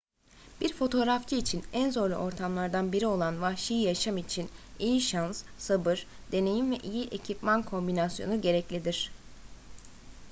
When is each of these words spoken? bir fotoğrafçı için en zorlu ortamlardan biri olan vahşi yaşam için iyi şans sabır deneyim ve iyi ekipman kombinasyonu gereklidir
bir 0.61 0.73
fotoğrafçı 0.73 1.35
için 1.35 1.63
en 1.73 1.91
zorlu 1.91 2.15
ortamlardan 2.15 2.91
biri 2.91 3.07
olan 3.07 3.41
vahşi 3.41 3.73
yaşam 3.73 4.17
için 4.17 4.49
iyi 4.79 5.01
şans 5.01 5.43
sabır 5.57 6.07
deneyim 6.31 6.71
ve 6.71 6.77
iyi 6.77 7.07
ekipman 7.07 7.63
kombinasyonu 7.63 8.41
gereklidir 8.41 9.11